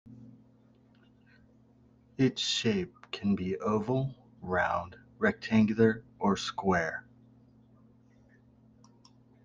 [2.17, 7.05] Its shape can be oval, round, rectangular, or square.